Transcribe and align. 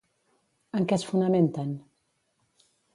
En 0.79 0.89
què 0.93 0.97
es 0.99 1.05
fonamenten? 1.11 1.79